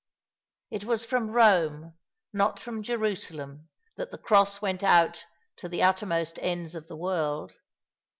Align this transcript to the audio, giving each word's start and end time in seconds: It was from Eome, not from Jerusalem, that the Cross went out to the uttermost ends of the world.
It 0.71 0.83
was 0.83 1.05
from 1.05 1.29
Eome, 1.29 1.93
not 2.33 2.59
from 2.59 2.81
Jerusalem, 2.81 3.69
that 3.97 4.09
the 4.09 4.17
Cross 4.17 4.59
went 4.59 4.81
out 4.81 5.25
to 5.57 5.69
the 5.69 5.83
uttermost 5.83 6.39
ends 6.41 6.73
of 6.73 6.87
the 6.87 6.97
world. 6.97 7.53